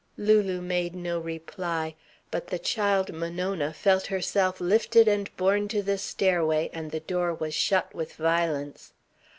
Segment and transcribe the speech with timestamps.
[0.17, 1.93] Lulu made no reply.
[2.31, 7.35] But the child Monona felt herself lifted and borne to the stairway and the door
[7.35, 8.93] was shut with violence.